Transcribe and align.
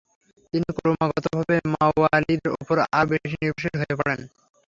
তিনি 0.53 0.67
ক্রমাগতভাবে 0.77 1.55
মাওয়ালিদের 1.73 2.51
ওপর 2.55 2.77
আরও 2.97 3.09
বেশি 3.13 3.35
নির্ভরশীল 3.41 3.75
হয়ে 3.81 3.95
পড়েন। 3.99 4.19